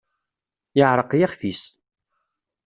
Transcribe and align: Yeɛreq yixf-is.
Yeɛreq 0.77 1.11
yixf-is. 1.15 1.63